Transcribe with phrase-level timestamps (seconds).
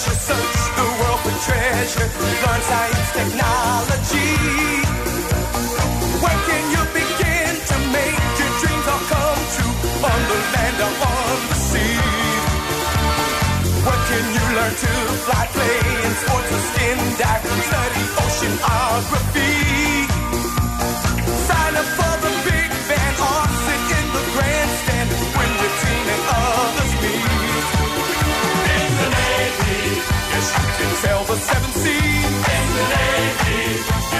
[0.00, 4.32] Pleasure, search the world for treasure, learn science, technology.
[6.22, 9.76] Where can you begin to make your dreams all come true
[10.08, 11.98] on the land or on the sea?
[13.84, 14.92] Where can you learn to
[15.26, 19.79] fly, play in sports or skin dive, study oceanography?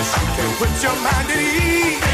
[0.01, 2.10] Yes you can put your mind at ease.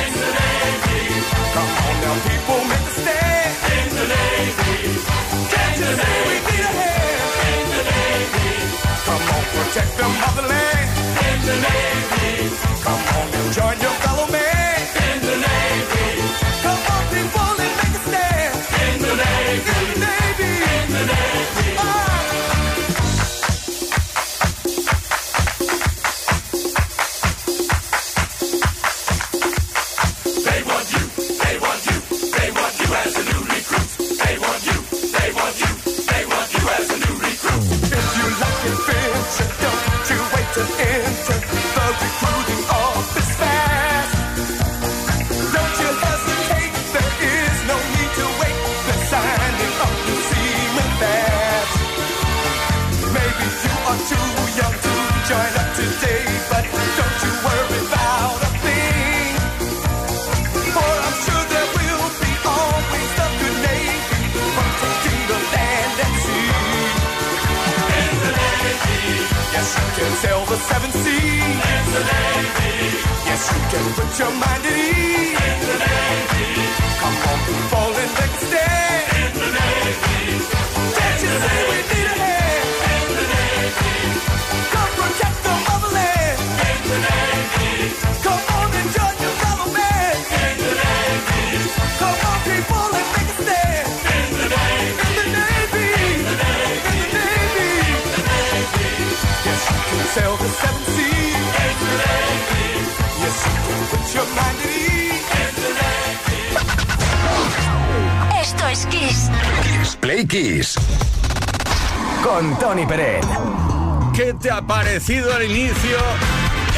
[114.47, 115.99] Te ha parecido el inicio?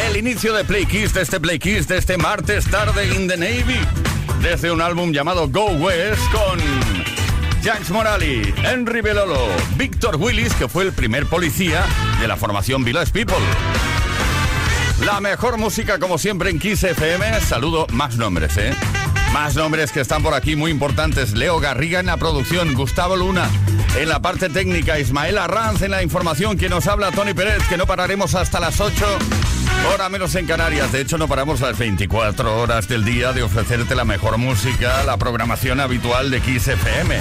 [0.09, 3.37] El inicio de Play Kiss, de este Play Kiss, de este martes tarde in the
[3.37, 3.79] Navy.
[4.41, 6.59] Desde un álbum llamado Go West con
[7.63, 11.85] Jax Morali, Henry Belolo, Víctor Willis, que fue el primer policía
[12.19, 13.37] de la formación Village People.
[15.05, 17.39] La mejor música, como siempre, en Kiss FM.
[17.43, 18.73] Saludo más nombres, ¿eh?
[19.35, 21.33] Más nombres que están por aquí muy importantes.
[21.33, 23.51] Leo Garriga en la producción, Gustavo Luna
[23.97, 27.77] en la parte técnica, Ismael Arranz en la información, que nos habla Tony Pérez, que
[27.77, 29.05] no pararemos hasta las 8,
[29.93, 30.93] hora menos en Canarias.
[30.93, 35.17] De hecho, no paramos las 24 horas del día de ofrecerte la mejor música, la
[35.17, 37.21] programación habitual de Kiss FM.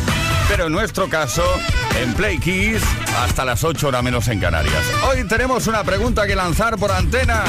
[0.50, 1.44] Pero en nuestro caso,
[2.02, 2.82] en Play Kiss,
[3.18, 4.84] hasta las 8 horas menos en Canarias.
[5.10, 7.44] Hoy tenemos una pregunta que lanzar por antena.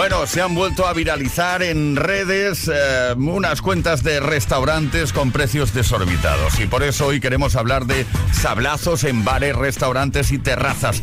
[0.00, 5.74] Bueno, se han vuelto a viralizar en redes eh, unas cuentas de restaurantes con precios
[5.74, 11.02] desorbitados y por eso hoy queremos hablar de sablazos en bares, restaurantes y terrazas.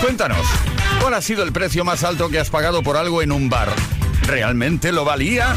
[0.00, 0.46] Cuéntanos,
[0.98, 3.68] ¿cuál ha sido el precio más alto que has pagado por algo en un bar?
[4.22, 5.54] ¿Realmente lo valía?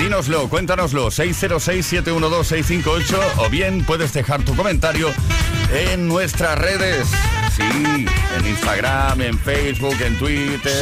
[0.00, 5.12] Dínoslo, cuéntanoslo, 606-712-658 o bien puedes dejar tu comentario
[5.72, 7.06] en nuestras redes.
[7.56, 8.05] Sí,
[8.48, 10.72] Instagram, en Facebook, en Twitter.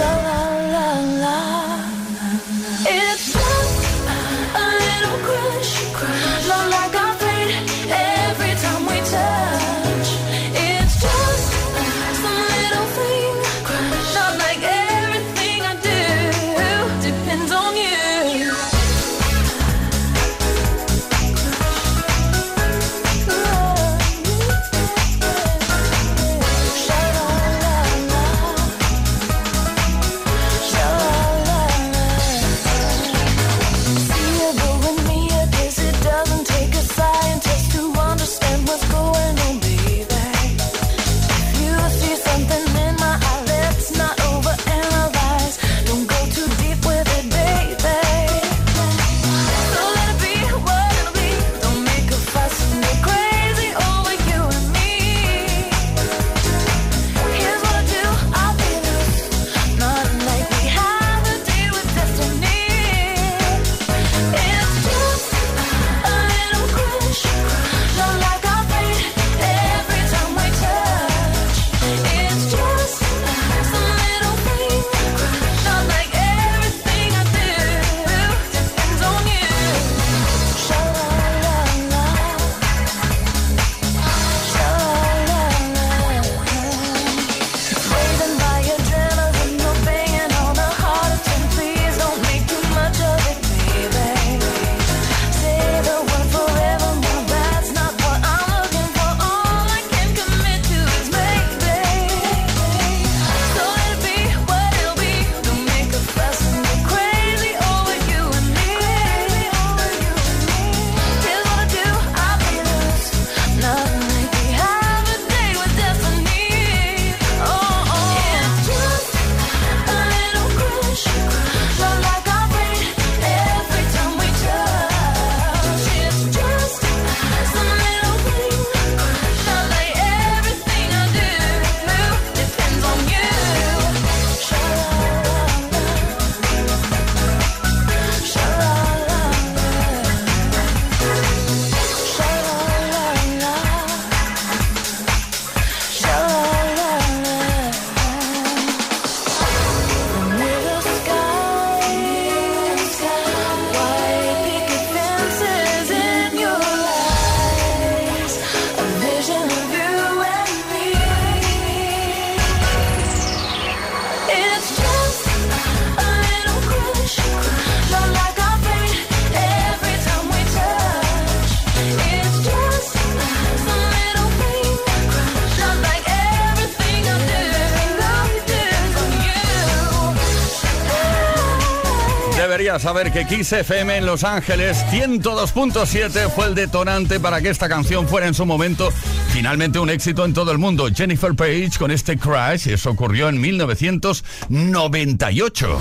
[182.75, 187.69] quería saber que Kiss FM en Los Ángeles 102.7 fue el detonante para que esta
[187.69, 188.93] canción fuera en su momento
[189.29, 190.89] finalmente un éxito en todo el mundo.
[190.93, 195.79] Jennifer Page con este crash, eso ocurrió en 1998.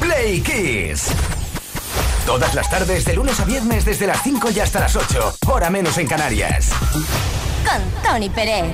[0.00, 1.06] Play Kiss.
[2.26, 5.70] Todas las tardes, de lunes a viernes, desde las 5 y hasta las 8, hora
[5.70, 6.68] menos en Canarias.
[7.64, 8.66] Con Tony Pérez.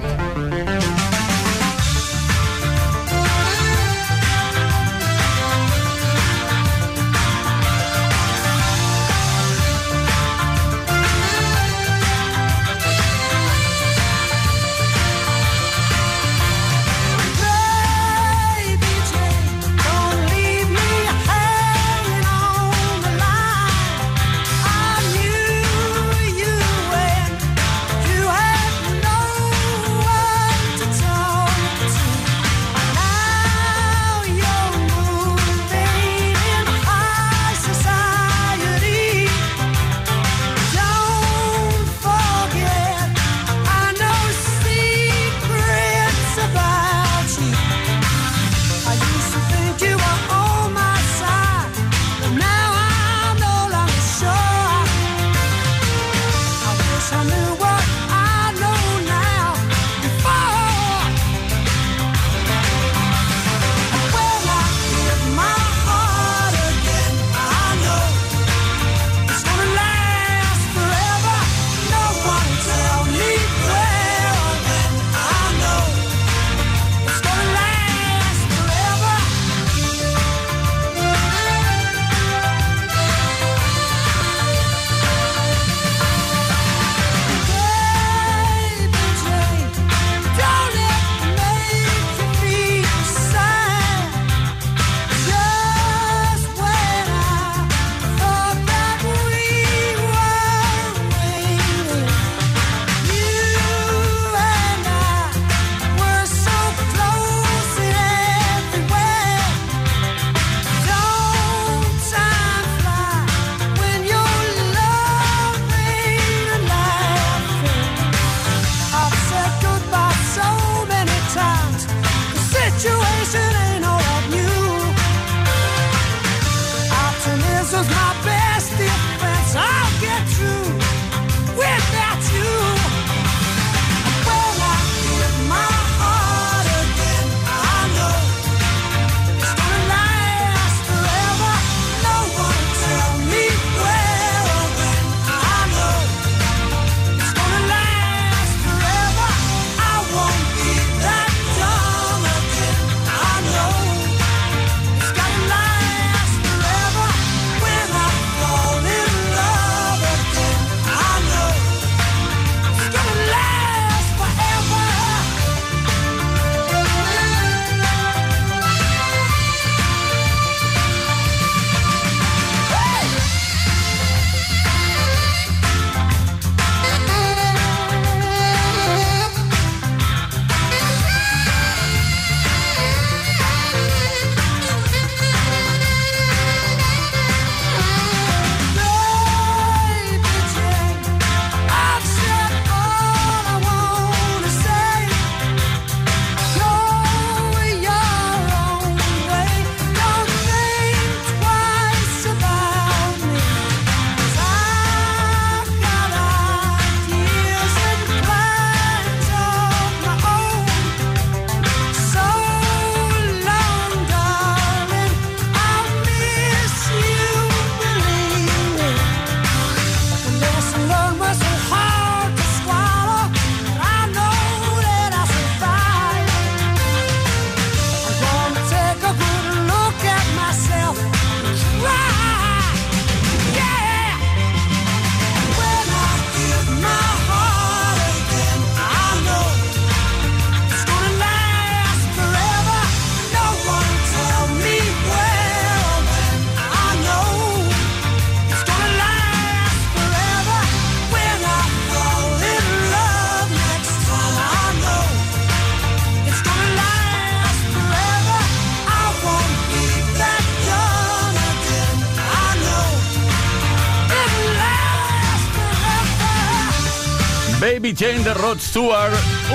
[268.54, 269.12] Rod Stewart,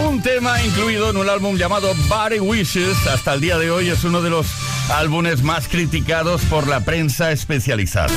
[0.10, 3.08] un tema incluido en un álbum llamado Body Wishes.
[3.08, 4.48] Hasta el día de hoy es uno de los
[4.89, 8.10] álbumes más criticados por la prensa especializada.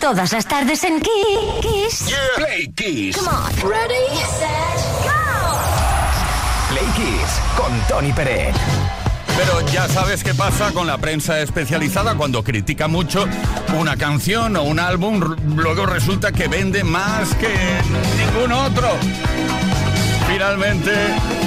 [0.00, 2.08] Todas las tardes en Kiss.
[2.08, 2.18] Yeah.
[2.36, 3.16] Play Kiss.
[3.62, 4.48] Ready, set,
[5.04, 5.58] go.
[6.68, 8.54] Play Kiss con Tony Pérez.
[9.34, 13.26] Pero ya sabes qué pasa con la prensa especializada cuando critica mucho
[13.78, 15.20] una canción o un álbum,
[15.56, 17.48] luego resulta que vende más que
[18.18, 18.90] ningún otro.
[20.28, 20.92] Finalmente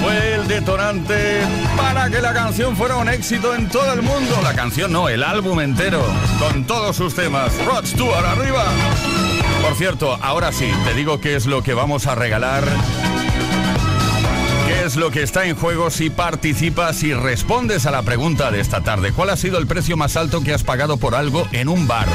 [0.02, 1.40] fue el detonante
[1.76, 4.38] para que la canción fuera un éxito en todo el mundo.
[4.42, 6.04] La canción no, el álbum entero,
[6.38, 7.52] con todos sus temas.
[7.64, 8.64] Rod Stewart arriba.
[9.62, 13.11] Por cierto, ahora sí, te digo qué es lo que vamos a regalar ¿Qué
[14.84, 18.80] es lo que está en juego si participas y respondes a la pregunta de esta
[18.80, 19.12] tarde?
[19.12, 22.08] ¿Cuál ha sido el precio más alto que has pagado por algo en un bar?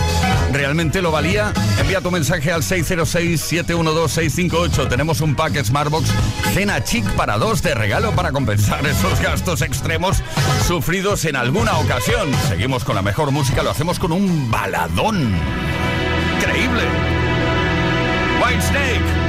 [0.52, 1.54] ¿Realmente lo valía?
[1.80, 4.90] Envía tu mensaje al 606-712-658.
[4.90, 6.10] Tenemos un pack Smartbox
[6.54, 10.18] Cena Chic para dos de regalo para compensar esos gastos extremos
[10.68, 12.30] sufridos en alguna ocasión.
[12.50, 15.34] Seguimos con la mejor música, lo hacemos con un baladón.
[16.36, 16.84] Increíble.
[18.44, 19.27] White Snake.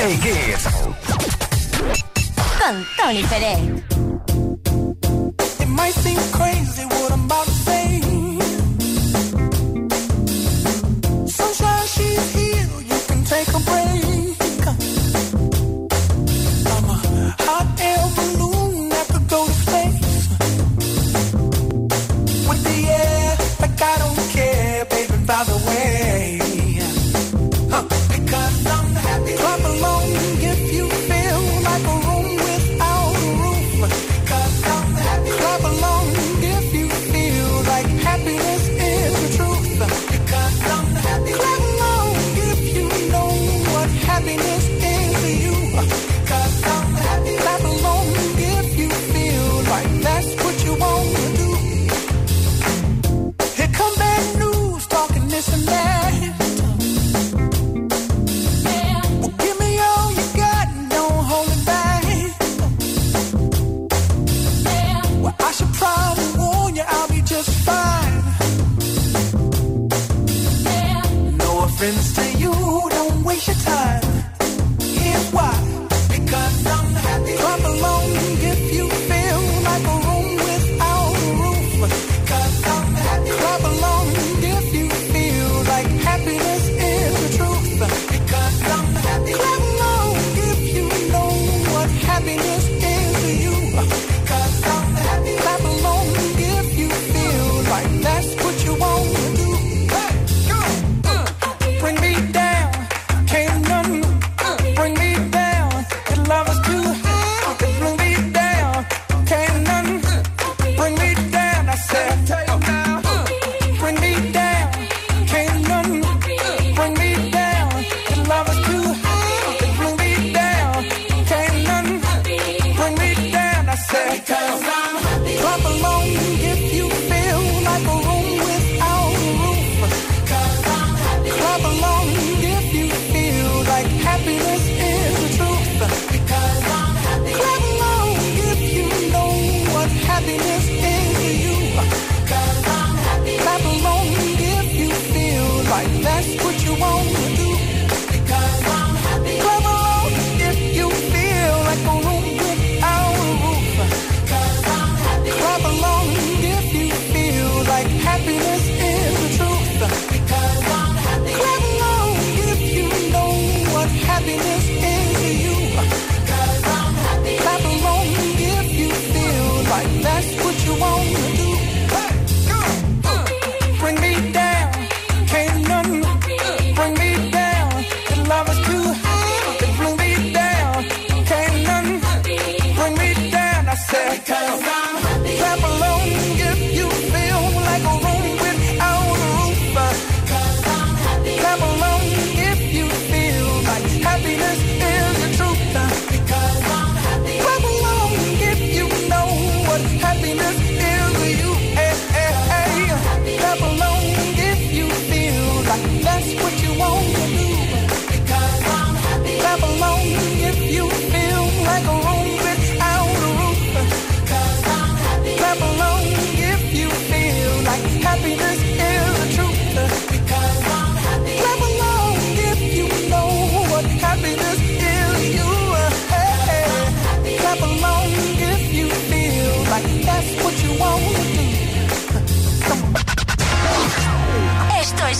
[0.00, 0.64] Play Kids.
[2.58, 2.86] Con
[5.60, 8.09] It might seem crazy what I'm about to say.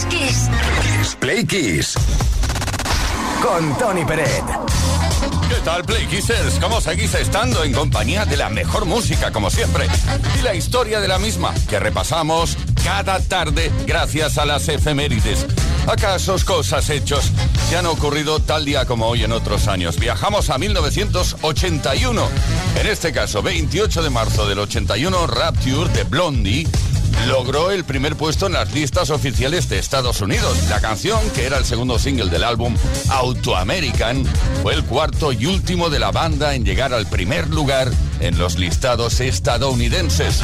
[0.09, 0.49] Kiss,
[0.83, 1.17] Kiss.
[1.17, 1.95] Play Kiss.
[3.43, 4.45] Con Tony Peret.
[5.49, 6.59] ¿Qué tal, Play Kissers?
[6.61, 9.89] ¿Cómo seguís estando en compañía de la mejor música, como siempre?
[10.39, 15.47] Y la historia de la misma, que repasamos cada tarde gracias a las efemérides.
[15.87, 17.33] ¿Acaso cosas hechos
[17.69, 19.99] que han ocurrido tal día como hoy en otros años?
[19.99, 22.29] Viajamos a 1981.
[22.81, 26.69] En este caso, 28 de marzo del 81, Rapture de Blondie
[27.27, 30.57] logró el primer puesto en las listas oficiales de Estados Unidos.
[30.69, 32.77] La canción, que era el segundo single del álbum
[33.09, 34.25] Auto American,
[34.63, 38.59] fue el cuarto y último de la banda en llegar al primer lugar en los
[38.59, 40.43] listados estadounidenses.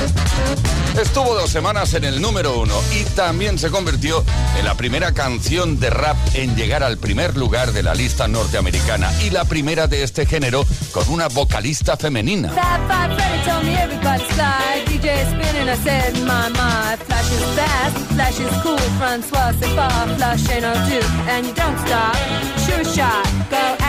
[1.00, 4.24] Estuvo dos semanas en el número uno y también se convirtió
[4.58, 9.12] en la primera canción de rap en llegar al primer lugar de la lista norteamericana
[9.22, 12.52] y la primera de este género con una vocalista femenina.
[15.84, 18.78] said, my, my, flash is fast, flash is cool.
[18.98, 21.00] Francois, c'est pas, flash ain't no do.
[21.28, 22.16] And you don't stop,
[22.64, 23.85] sure shot, go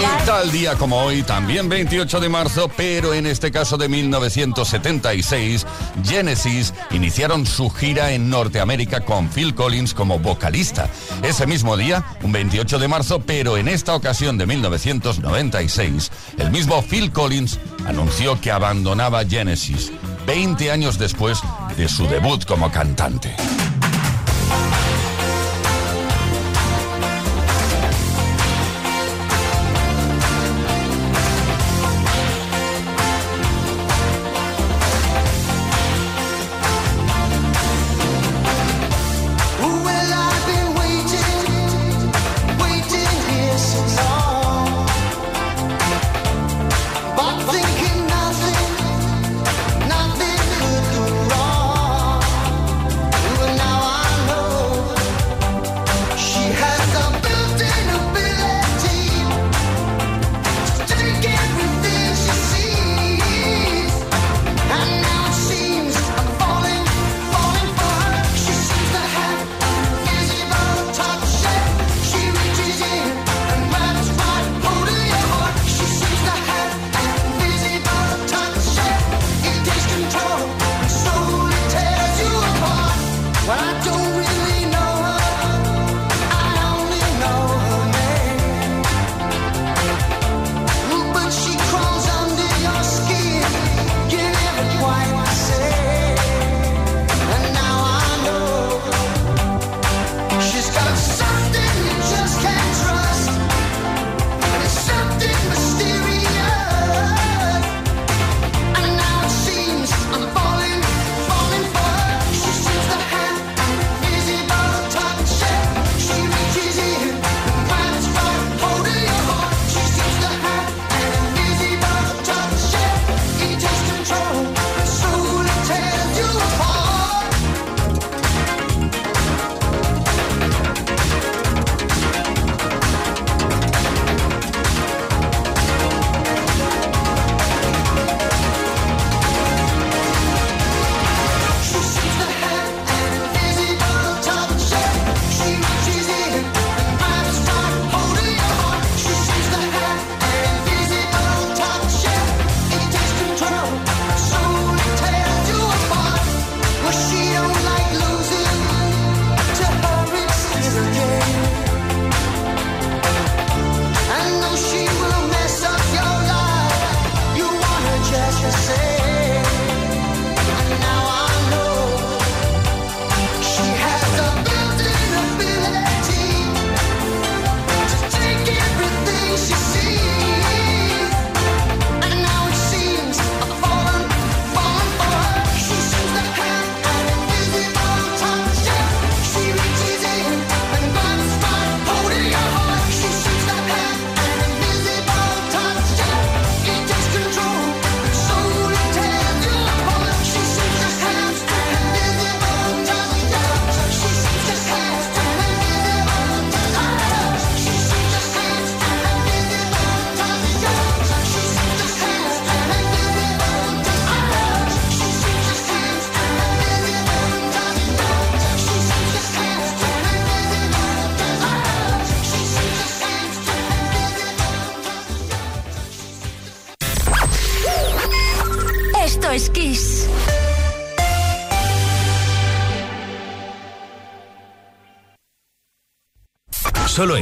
[0.00, 5.66] Y tal día como hoy, también 28 de marzo, pero en este caso de 1976,
[6.04, 10.88] Genesis iniciaron su gira en Norteamérica con Phil Collins como vocalista.
[11.22, 16.82] Ese mismo día, un 28 de marzo, pero en esta ocasión de 1996, el mismo
[16.82, 19.92] Phil Collins anunció que abandonaba Genesis
[20.26, 21.40] 20 años después
[21.76, 23.34] de su debut como cantante.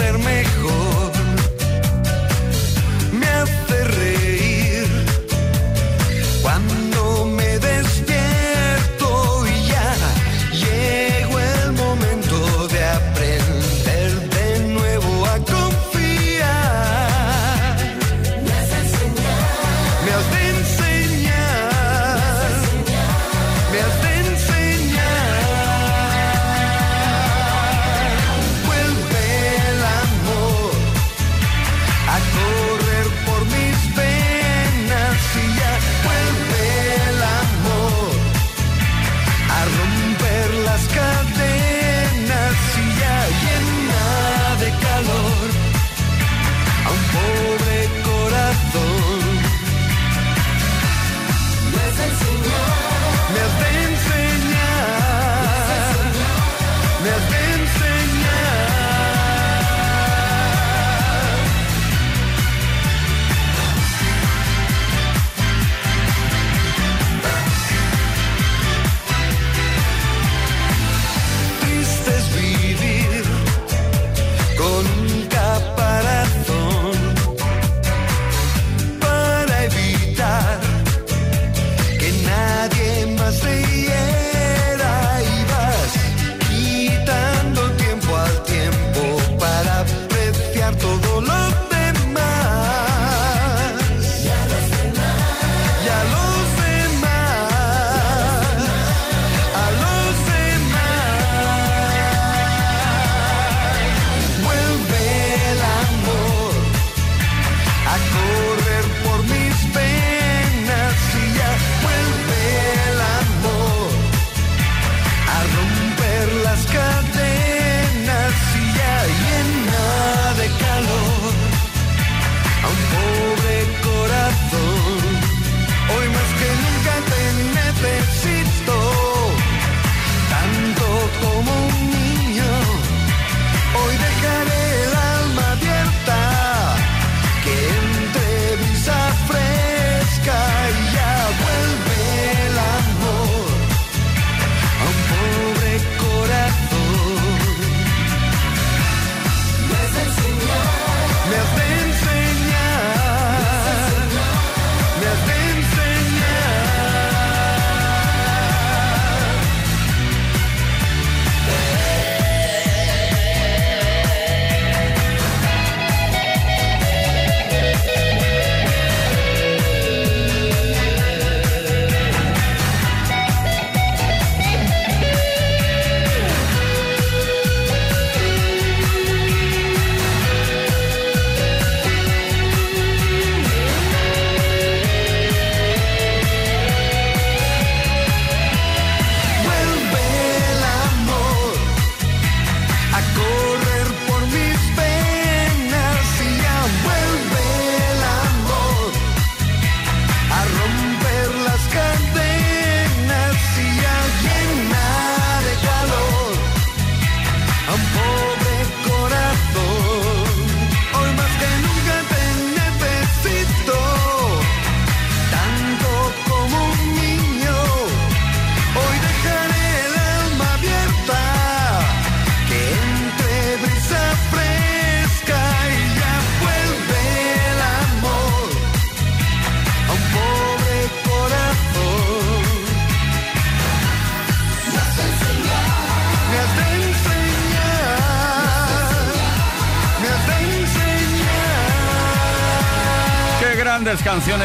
[0.00, 0.59] ser mejor.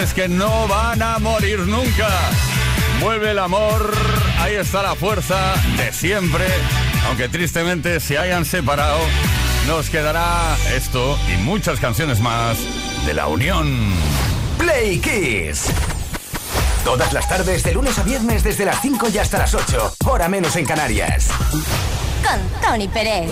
[0.05, 2.09] Canciones que no van a morir nunca.
[3.01, 3.93] Vuelve el amor,
[4.39, 6.45] ahí está la fuerza de siempre.
[7.07, 8.99] Aunque tristemente se hayan separado,
[9.67, 12.57] nos quedará esto y muchas canciones más
[13.05, 13.93] de la unión.
[14.57, 15.67] Play Kiss.
[16.83, 20.27] Todas las tardes, de lunes a viernes, desde las 5 y hasta las 8, hora
[20.27, 21.29] menos en Canarias.
[21.51, 23.29] Con Tony Pérez.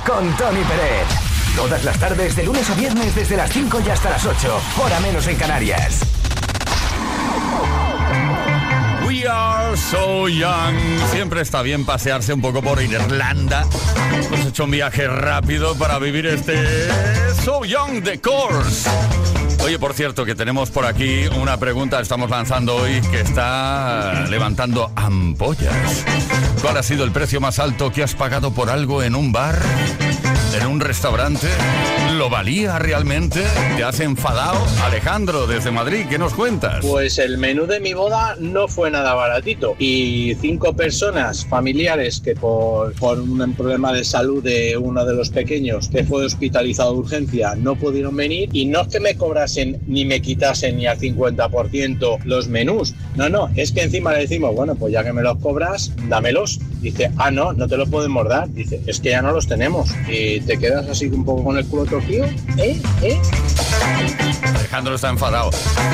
[0.00, 1.06] Con Tony Pérez.
[1.54, 5.00] Todas las tardes, de lunes a viernes, desde las 5 y hasta las 8, hora
[5.00, 6.00] menos en Canarias.
[9.06, 10.76] We are so young.
[11.10, 13.66] Siempre está bien pasearse un poco por Irlanda.
[14.12, 16.88] Hemos hecho un viaje rápido para vivir este
[17.44, 18.88] So Young The Course.
[19.64, 24.90] Oye, por cierto, que tenemos por aquí una pregunta, estamos lanzando hoy, que está levantando
[24.96, 26.04] ampollas.
[26.60, 29.60] ¿Cuál ha sido el precio más alto que has pagado por algo en un bar?
[30.54, 31.46] En un restaurante?
[32.16, 33.42] ¿Lo valía realmente?
[33.76, 34.58] ¿Te has enfadado?
[34.84, 36.84] Alejandro, desde Madrid, ¿qué nos cuentas?
[36.84, 42.34] Pues el menú de mi boda no fue nada baratito y cinco personas familiares que
[42.34, 46.98] por, por un problema de salud de uno de los pequeños que fue hospitalizado de
[46.98, 50.98] urgencia no pudieron venir y no es que me cobrasen ni me quitasen ni al
[50.98, 55.22] 50% los menús, no, no, es que encima le decimos, bueno, pues ya que me
[55.22, 56.60] los cobras, dámelos.
[56.80, 58.48] Dice, ah, no, no te los podemos dar.
[58.50, 59.90] Dice, es que ya no los tenemos.
[60.08, 62.26] Y te quedas así un poco con el culo torcido.
[62.56, 62.80] ¿Eh?
[63.02, 63.18] ¿Eh?
[64.72, 65.50] Alejandro está enfadado.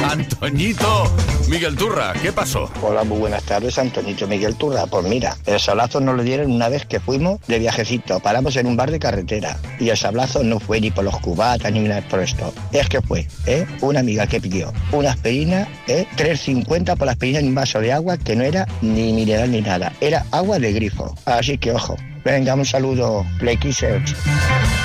[0.08, 1.12] Antoñito,
[1.48, 2.70] Miguel Turra, ¿qué pasó?
[2.80, 4.86] Hola, muy buenas tardes, Antonito Miguel Turra.
[4.86, 8.20] Pues mira, el sablazo nos lo dieron una vez que fuimos de viajecito.
[8.20, 9.58] Paramos en un bar de carretera.
[9.80, 12.54] Y el sablazo no fue ni por los cubatas ni nada por esto.
[12.70, 13.66] Es que fue, ¿eh?
[13.80, 16.06] Una amiga que pidió una aspirina, ¿eh?
[16.16, 19.60] 3.50 por la aspirina en un vaso de agua que no era ni mineral ni
[19.60, 19.92] nada.
[20.00, 21.16] Era agua de grifo.
[21.24, 21.96] Así que ojo.
[22.24, 23.58] Venga, un saludo, Play.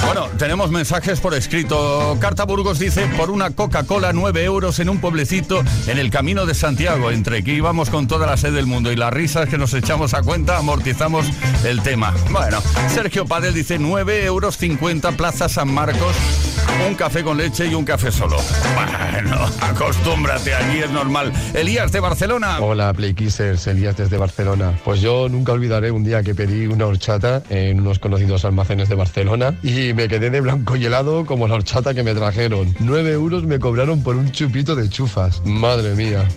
[0.06, 2.18] Bueno, tenemos mensajes por escrito.
[2.20, 3.50] Carta Burgos dice, por una
[3.84, 7.12] Coca-Cola 9 euros en un pueblecito en el camino de Santiago.
[7.12, 10.14] Entre que íbamos con toda la sed del mundo y las risas que nos echamos
[10.14, 11.26] a cuenta, amortizamos
[11.66, 12.14] el tema.
[12.32, 12.62] Bueno,
[12.94, 16.53] Sergio Padel dice 9 euros 50 Plaza San Marcos.
[16.88, 18.38] Un café con leche y un café solo.
[18.76, 21.32] Bueno, acostúmbrate, allí es normal.
[21.54, 22.60] Elías de Barcelona.
[22.60, 24.78] Hola, Play Kissers, Elías desde Barcelona.
[24.84, 28.96] Pues yo nunca olvidaré un día que pedí una horchata en unos conocidos almacenes de
[28.96, 32.76] Barcelona y me quedé de blanco y helado como la horchata que me trajeron.
[32.80, 35.42] 9 euros me cobraron por un chupito de chufas.
[35.46, 36.28] Madre mía.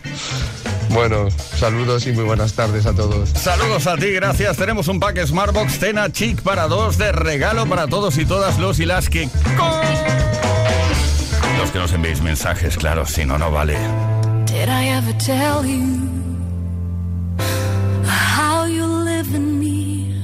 [0.91, 3.31] Bueno, saludos y muy buenas tardes a todos.
[3.31, 4.57] Saludos a ti, gracias.
[4.57, 8.81] Tenemos un pack Smartbox Cena Chic para dos de regalo para todos y todas los
[8.81, 9.29] y las que...
[11.59, 13.77] Los que nos enviéis mensajes, claro, si no, no vale.
[14.47, 15.83] Did I ever tell you
[18.07, 20.15] how you live in me?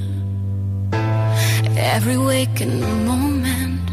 [1.76, 3.90] Every waking moment,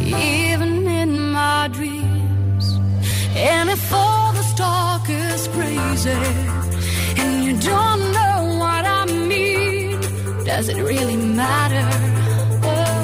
[0.00, 2.78] even in my dreams.
[3.36, 4.33] And if all
[5.48, 6.10] crazy
[7.20, 10.00] and you don't know what I mean,
[10.44, 11.86] does it really matter?
[12.62, 12.96] Oh,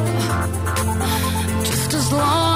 [1.65, 2.50] just as long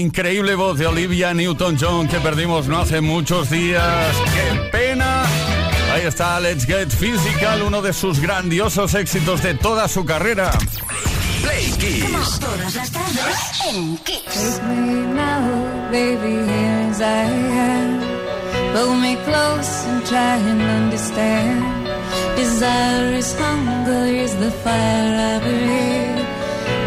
[0.00, 4.16] increíble voz de Olivia Newton-John que perdimos no hace muchos días.
[4.34, 5.24] ¡Qué pena!
[5.92, 10.50] Ahí está Let's Get Physical, uno de sus grandiosos éxitos de toda su carrera.
[11.42, 12.40] Play Kiss.
[12.40, 12.92] Todas las
[13.66, 14.60] en Kiss.
[19.00, 21.80] me close and try and understand.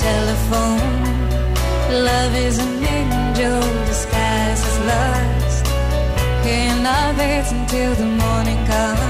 [0.00, 0.78] telephone.
[1.90, 5.66] Love is an angel disguised as lust.
[6.44, 9.07] Hearing love it until the morning comes.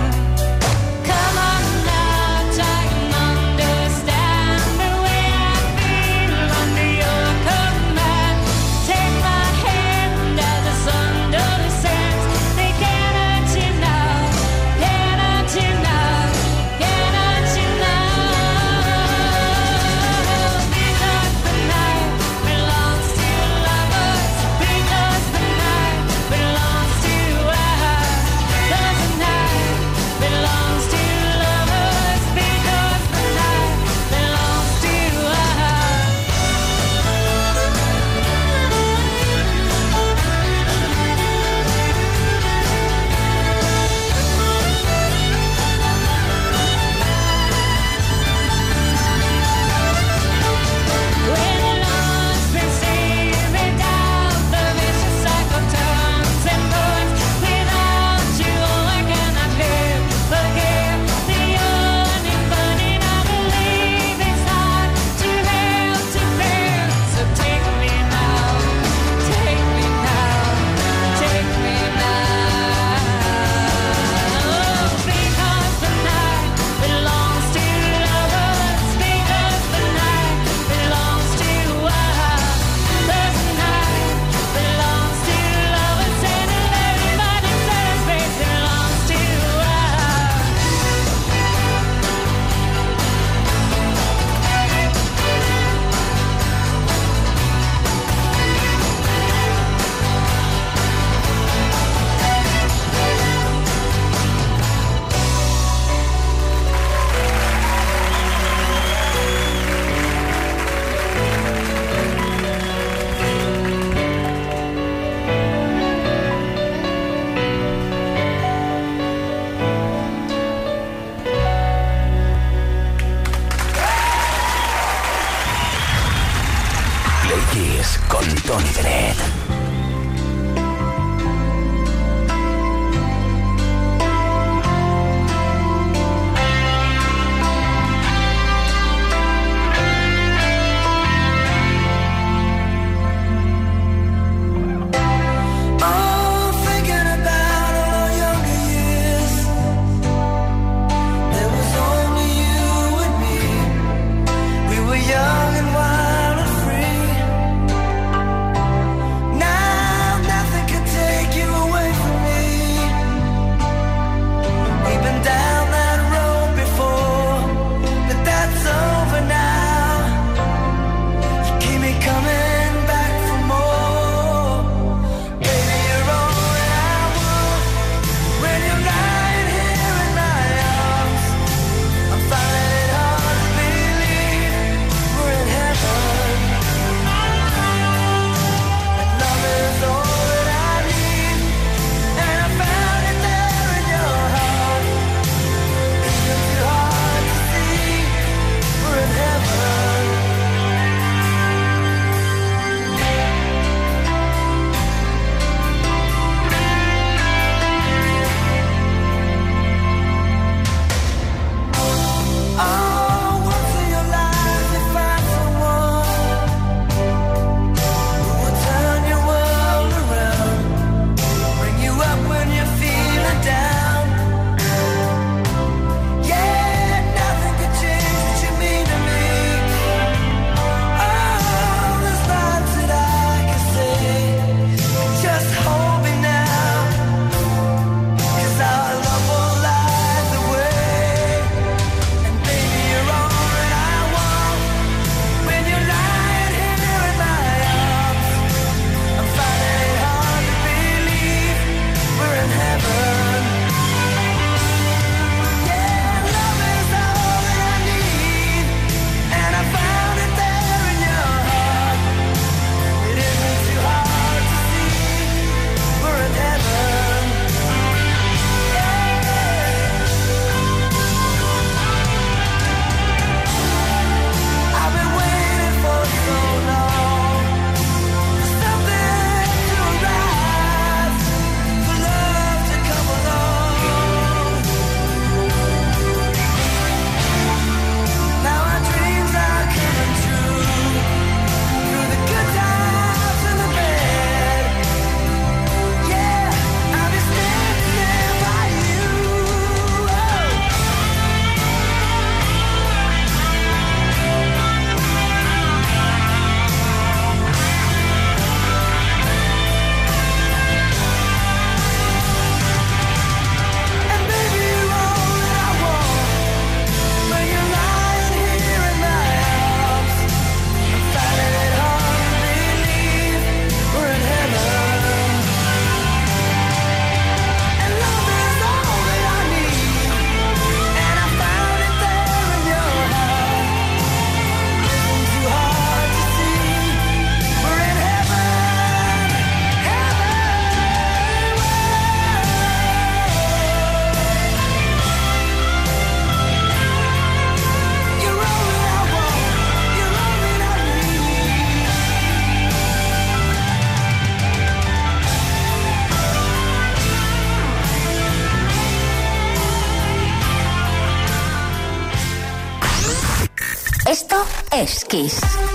[364.80, 365.67] Es Kiss.